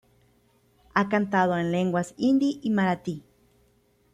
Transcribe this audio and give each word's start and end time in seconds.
Ha 0.95 1.09
cantando 1.09 1.55
en 1.55 1.71
lenguas 1.71 2.15
Hindi 2.17 2.59
y 2.63 2.71
Marathi. 2.71 3.23